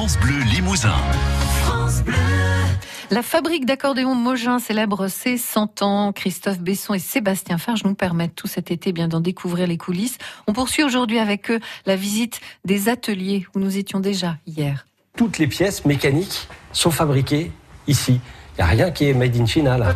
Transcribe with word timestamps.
France 0.00 0.18
Bleu 0.18 0.40
Limousin. 0.54 0.94
La 3.10 3.22
fabrique 3.22 3.66
d'accordéons 3.66 4.14
Mogin 4.14 4.58
célèbre 4.58 5.08
ses 5.08 5.36
100 5.36 5.82
ans. 5.82 6.12
Christophe 6.14 6.58
Besson 6.58 6.94
et 6.94 6.98
Sébastien 6.98 7.58
Farge 7.58 7.84
nous 7.84 7.92
permettent 7.92 8.34
tout 8.34 8.46
cet 8.46 8.70
été 8.70 8.92
bien 8.92 9.08
d'en 9.08 9.20
découvrir 9.20 9.66
les 9.66 9.76
coulisses. 9.76 10.16
On 10.46 10.54
poursuit 10.54 10.84
aujourd'hui 10.84 11.18
avec 11.18 11.50
eux 11.50 11.60
la 11.84 11.96
visite 11.96 12.40
des 12.64 12.88
ateliers 12.88 13.46
où 13.54 13.58
nous 13.58 13.76
étions 13.76 14.00
déjà 14.00 14.38
hier. 14.46 14.86
Toutes 15.18 15.36
les 15.36 15.46
pièces 15.46 15.84
mécaniques 15.84 16.48
sont 16.72 16.90
fabriquées 16.90 17.52
ici. 17.86 18.22
Il 18.56 18.64
n'y 18.64 18.64
a 18.64 18.68
rien 18.68 18.90
qui 18.92 19.04
est 19.04 19.12
made 19.12 19.36
in 19.36 19.44
China 19.44 19.76
là. 19.76 19.94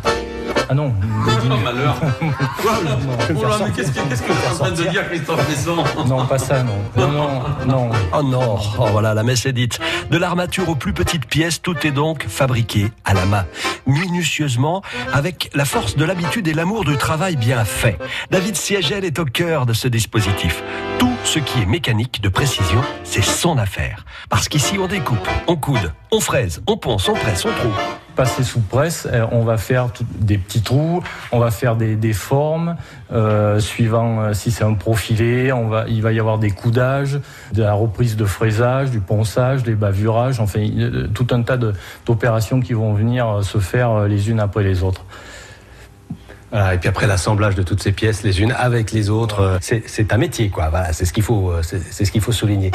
Ah 0.68 0.74
non, 0.74 0.94
Oh 1.26 1.56
malheur 1.62 1.96
Oh 2.60 3.44
là, 3.44 3.58
mais 3.64 3.70
qu'est-ce 3.72 3.92
que 3.92 4.00
qu'est-ce 4.08 4.22
que 4.22 4.32
tu 4.32 4.32
es 4.32 4.50
en 4.50 4.54
train 4.56 4.70
de 4.70 4.90
dire, 4.90 5.08
Christophe 5.08 5.48
Besson 5.48 5.84
non, 6.06 6.26
pas 6.26 6.38
ça, 6.38 6.62
non. 6.62 6.78
Non, 6.96 7.08
non, 7.10 7.42
non. 7.66 7.90
Oh 8.12 8.22
non, 8.22 8.58
oh 8.78 8.86
voilà, 8.92 9.14
la 9.14 9.22
messe 9.22 9.46
est 9.46 9.52
dite. 9.52 9.78
De 10.10 10.16
l'armature 10.16 10.68
aux 10.68 10.74
plus 10.74 10.92
petites 10.92 11.26
pièces, 11.26 11.60
tout 11.60 11.86
est 11.86 11.90
donc 11.90 12.26
fabriqué 12.28 12.92
à 13.04 13.14
la 13.14 13.26
main, 13.26 13.44
minutieusement, 13.86 14.82
avec 15.12 15.50
la 15.54 15.64
force 15.64 15.96
de 15.96 16.04
l'habitude 16.04 16.48
et 16.48 16.54
l'amour 16.54 16.84
du 16.84 16.96
travail 16.96 17.36
bien 17.36 17.64
fait. 17.64 17.98
David 18.30 18.56
Siegel 18.56 19.04
est 19.04 19.18
au 19.18 19.24
cœur 19.24 19.66
de 19.66 19.72
ce 19.72 19.88
dispositif. 19.88 20.62
Tout 20.98 21.14
ce 21.24 21.38
qui 21.38 21.62
est 21.62 21.66
mécanique 21.66 22.20
de 22.20 22.28
précision, 22.28 22.80
c'est 23.02 23.24
son 23.24 23.58
affaire. 23.58 24.04
Parce 24.28 24.48
qu'ici, 24.48 24.78
on 24.78 24.86
découpe, 24.86 25.28
on 25.46 25.56
coude, 25.56 25.92
on 26.10 26.20
fraise, 26.20 26.62
on 26.66 26.76
ponce, 26.76 27.08
on 27.08 27.14
presse, 27.14 27.44
on 27.44 27.52
trouve. 27.52 27.78
Passer 28.16 28.44
sous 28.44 28.60
presse, 28.60 29.08
euh, 29.12 29.26
on 29.32 29.42
va 29.42 29.56
faire 29.56 29.88
des 30.20 30.38
petits 30.38 30.62
trous, 30.62 31.02
on 31.32 31.40
va 31.40 31.50
faire 31.50 31.74
des, 31.74 31.96
des 31.96 32.12
formes, 32.12 32.76
euh, 33.12 33.58
suivant 33.58 34.20
euh, 34.20 34.32
si 34.34 34.52
c'est 34.52 34.62
un 34.62 34.74
profilé, 34.74 35.52
on 35.52 35.66
va, 35.66 35.86
il 35.88 36.00
va 36.00 36.12
y 36.12 36.20
avoir 36.20 36.38
des 36.38 36.52
coudages, 36.52 37.18
de 37.52 37.62
la 37.62 37.72
reprise 37.72 38.16
de 38.16 38.24
fraisage, 38.24 38.90
du 38.90 39.00
ponçage, 39.00 39.64
des 39.64 39.74
bavurages, 39.74 40.38
enfin 40.38 40.64
tout 41.12 41.26
un 41.32 41.42
tas 41.42 41.56
d'opérations 41.56 42.60
qui 42.60 42.72
vont 42.72 42.94
venir 42.94 43.42
se 43.42 43.58
faire 43.58 44.06
les 44.06 44.30
unes 44.30 44.38
après 44.38 44.62
les 44.62 44.84
autres. 44.84 45.04
Voilà, 46.52 46.74
et 46.74 46.78
puis 46.78 46.88
après 46.88 47.08
l'assemblage 47.08 47.56
de 47.56 47.64
toutes 47.64 47.82
ces 47.82 47.90
pièces, 47.90 48.22
les 48.22 48.40
unes 48.40 48.54
avec 48.56 48.92
les 48.92 49.10
autres, 49.10 49.58
c'est 49.60 50.12
un 50.12 50.18
métier, 50.18 50.50
quoi. 50.50 50.70
C'est 50.92 51.04
ce 51.04 51.12
qu'il 51.12 51.24
faut, 51.24 51.52
c'est 51.62 52.04
ce 52.04 52.12
qu'il 52.12 52.20
faut 52.20 52.30
souligner. 52.30 52.70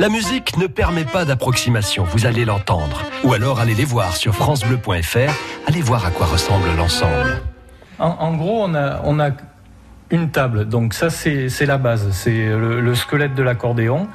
La 0.00 0.08
musique 0.08 0.56
ne 0.56 0.68
permet 0.68 1.04
pas 1.04 1.24
d'approximation, 1.24 2.04
vous 2.04 2.24
allez 2.24 2.44
l'entendre. 2.44 3.02
Ou 3.24 3.32
alors 3.32 3.58
allez 3.58 3.74
les 3.74 3.84
voir 3.84 4.14
sur 4.14 4.32
francebleu.fr, 4.32 5.32
allez 5.66 5.82
voir 5.82 6.06
à 6.06 6.12
quoi 6.12 6.26
ressemble 6.26 6.68
l'ensemble. 6.76 7.42
En, 7.98 8.36
gros, 8.36 8.64
on 8.64 8.74
a, 8.76 9.30
une 10.10 10.30
table. 10.30 10.68
Donc 10.68 10.94
ça, 10.94 11.10
c'est 11.10 11.66
la 11.66 11.78
base. 11.78 12.12
C'est 12.12 12.46
le 12.46 12.94
squelette 12.94 13.34
de 13.34 13.42
l'accordéon. 13.42 14.06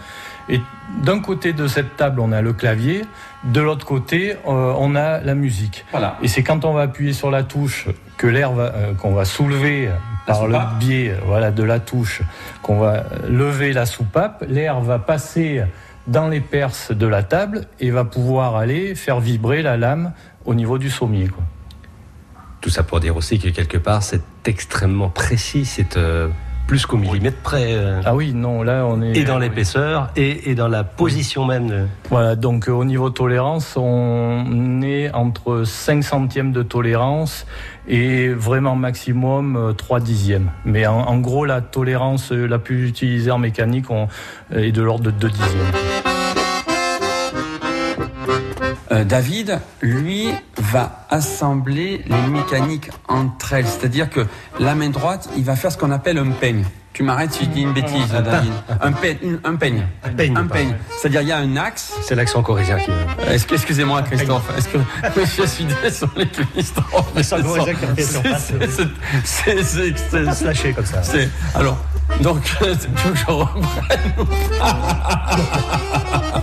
Et 0.50 0.62
d'un 1.02 1.20
côté 1.20 1.54
de 1.54 1.68
cette 1.68 1.96
table, 1.96 2.20
on 2.20 2.32
a 2.32 2.42
le 2.42 2.54
clavier. 2.54 3.06
De 3.44 3.62
l'autre 3.62 3.86
côté, 3.86 4.34
euh, 4.34 4.74
on 4.78 4.96
a 4.96 5.20
la 5.20 5.36
musique. 5.36 5.86
Voilà. 5.92 6.18
Et 6.22 6.28
c'est 6.28 6.44
quand 6.44 6.66
on 6.66 6.74
va 6.74 6.84
appuyer 6.84 7.14
sur 7.14 7.32
la 7.32 7.44
touche 7.44 7.88
que 8.18 8.28
l'air 8.28 8.52
va, 8.54 8.64
euh, 8.64 8.94
qu'on 8.94 9.14
va 9.14 9.26
soulever 9.26 9.90
par 10.26 10.48
le 10.48 10.58
biais 10.80 11.12
euh, 11.12 11.18
voilà, 11.26 11.52
de 11.52 11.64
la 11.64 11.80
touche, 11.80 12.22
qu'on 12.62 12.80
va 12.80 13.04
lever 13.28 13.74
la 13.74 13.86
soupape, 13.86 14.44
l'air 14.48 14.80
va 14.82 15.00
passer 15.00 15.64
dans 16.08 16.28
les 16.28 16.42
perces 16.42 16.92
de 16.92 17.08
la 17.08 17.24
table 17.24 17.68
et 17.80 17.92
va 17.92 18.04
pouvoir 18.04 18.56
aller 18.56 18.96
faire 18.96 19.20
vibrer 19.20 19.62
la 19.62 19.78
lame 19.78 20.14
au 20.46 20.54
niveau 20.54 20.78
du 20.78 20.90
sommier. 20.90 21.28
Quoi. 21.28 21.44
Tout 22.62 22.70
ça 22.70 22.84
pour 22.84 23.00
dire 23.00 23.16
aussi 23.16 23.40
que 23.40 23.50
quelque 23.50 23.78
part, 23.78 24.04
c'est 24.04 24.24
extrêmement 24.46 25.10
précis, 25.10 25.66
c'est 25.66 25.98
euh, 25.98 26.30
plus 26.68 26.86
qu'au 26.86 26.98
millimètre 26.98 27.38
près. 27.42 27.74
euh, 27.74 28.02
Ah 28.06 28.16
oui, 28.16 28.34
non, 28.34 28.64
là 28.64 28.86
on 28.88 29.02
est... 29.02 29.18
et 29.18 29.24
dans 29.26 29.38
l'épaisseur, 29.40 30.10
et, 30.16 30.50
et 30.50 30.56
dans 30.56 30.68
la 30.68 30.84
position 30.84 31.46
même. 31.46 31.68
de- 31.68 31.86
Voilà, 32.10 32.36
donc 32.36 32.68
euh, 32.68 32.72
au 32.72 32.86
niveau 32.86 33.10
tolérance, 33.10 33.76
on 33.78 34.82
est 34.82 35.12
entre 35.14 35.64
5 35.66 36.04
centièmes 36.04 36.52
de 36.52 36.64
tolérance 36.64 37.46
et 37.88 38.30
vraiment 38.30 38.76
maximum 38.76 39.56
euh, 39.58 39.74
3 39.74 40.00
dixièmes. 40.00 40.52
Mais 40.66 40.88
en, 40.88 41.00
en 41.00 41.18
gros, 41.20 41.46
la 41.46 41.62
tolérance 41.62 42.32
euh, 42.32 42.46
la 42.48 42.60
plus 42.60 42.88
utilisée 42.88 43.32
en 43.32 43.40
mécanique 43.40 43.90
on- 43.92 44.08
est 44.56 44.72
de 44.72 44.82
l'ordre 44.82 45.04
de 45.06 45.12
2 45.12 45.30
dixièmes. 45.30 45.72
Euh, 48.92 49.04
David, 49.04 49.60
lui, 49.82 50.30
va 50.58 51.06
assembler 51.10 52.04
les 52.08 52.28
mécaniques 52.32 52.90
entre 53.08 53.54
elles. 53.54 53.68
C'est-à-dire 53.68 54.10
que 54.10 54.26
la 54.60 54.76
main 54.76 54.90
droite, 54.90 55.30
il 55.38 55.44
va 55.44 55.56
faire 55.56 55.72
ce 55.72 55.78
qu'on 55.78 55.92
appelle 55.92 56.18
un 56.18 56.32
peigne. 56.32 56.64
Tu 56.94 57.02
m'arrêtes 57.02 57.34
si 57.34 57.46
je 57.46 57.50
dis 57.50 57.62
une 57.64 57.74
bêtise, 57.74 58.08
David. 58.12 58.52
Un 58.80 58.92
peigne. 58.92 59.18
une- 59.24 59.40
Un 59.44 59.56
peigne. 59.56 59.84
Un 60.04 60.10
peigne, 60.10 60.38
Un 60.38 60.46
peigne. 60.46 60.76
C'est-à-dire, 61.00 61.22
il 61.24 61.28
y 61.28 61.32
a 61.32 61.40
un 61.40 61.58
axe. 61.58 61.92
C'est 62.04 62.14
l'accent 62.14 62.44
corésien 62.44 62.78
qui. 62.78 62.92
Euh, 62.92 63.38
Excusez-moi, 63.52 64.04
Christophe. 64.04 64.44
Est-ce 64.56 64.70
que 64.70 64.78
je 65.44 65.48
suis 65.48 65.66
désolé, 65.82 66.28
Christophe. 66.30 67.12
C'est- 69.24 69.64
c'est- 69.64 70.34
se 70.36 70.46
lâcher 70.46 70.74
comme 70.74 70.86
ça. 70.86 71.02
c'est- 71.02 71.30
alors, 71.56 71.78
donc, 72.22 72.44
tu 72.60 72.64
veux 72.64 72.76
que 72.76 73.16
je 73.18 73.26
reprenne 73.26 74.14